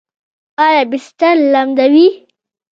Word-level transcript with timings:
ایا 0.65 0.81
بستر 0.91 1.35
لمدوي؟ 1.53 2.07